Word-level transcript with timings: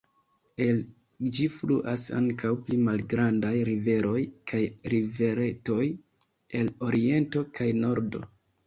El 0.63 0.79
ĝi 1.39 1.45
fluas 1.55 2.05
ankaŭ 2.21 2.51
pli 2.63 2.79
malgrandaj 2.89 3.53
riveroj 3.69 4.17
kaj 4.53 4.65
riveretoj 4.97 5.89
el 6.63 6.77
oriento 6.91 7.51
kaj 7.59 7.75
nordo. 7.87 8.29